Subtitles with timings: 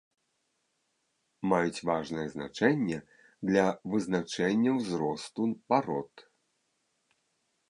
[1.51, 2.99] Маюць важнае значэнне
[3.51, 3.65] для
[3.97, 6.29] вызначэння ўзросту парод.